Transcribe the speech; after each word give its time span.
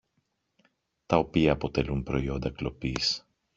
τα 1.05 1.17
οποία 1.17 1.51
αποτελούν 1.51 2.03
προϊόντα 2.03 2.51
κλοπής 2.51 3.25